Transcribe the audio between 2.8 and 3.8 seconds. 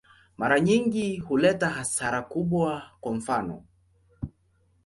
kwa mfano.